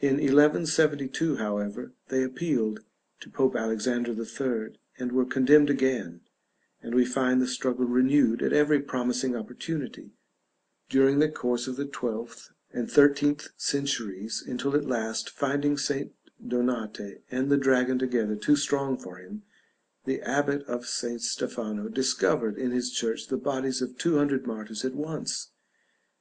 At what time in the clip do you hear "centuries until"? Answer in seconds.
13.56-14.74